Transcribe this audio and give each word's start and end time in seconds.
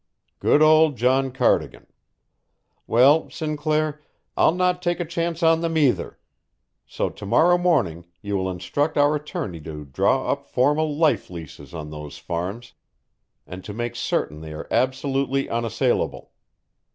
"Good 0.39 0.63
old 0.63 0.97
John 0.97 1.29
Cardigan! 1.31 1.85
Well, 2.87 3.29
Sinclair, 3.29 4.01
I'll 4.35 4.51
not 4.55 4.81
take 4.81 4.99
a 4.99 5.05
chance 5.05 5.43
on 5.43 5.61
them 5.61 5.77
either; 5.77 6.17
so 6.87 7.11
to 7.11 7.23
morrow 7.27 7.55
morning 7.59 8.07
you 8.19 8.35
will 8.35 8.49
instruct 8.49 8.97
our 8.97 9.13
attorney 9.13 9.59
to 9.61 9.85
draw 9.85 10.31
up 10.31 10.47
formal 10.47 10.97
life 10.97 11.29
leases 11.29 11.75
on 11.75 11.91
those 11.91 12.17
farms, 12.17 12.73
and 13.45 13.63
to 13.63 13.73
make 13.75 13.95
certain 13.95 14.41
they 14.41 14.53
are 14.53 14.67
absolutely 14.71 15.47
unassailable. 15.47 16.31